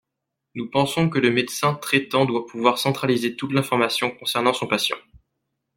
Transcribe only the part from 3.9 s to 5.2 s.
concernant son patient.